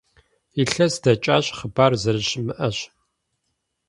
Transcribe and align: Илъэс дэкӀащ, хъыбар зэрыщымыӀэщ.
Илъэс 0.61 0.93
дэкӀащ, 1.03 1.45
хъыбар 1.57 1.93
зэрыщымыӀэщ. 2.01 2.77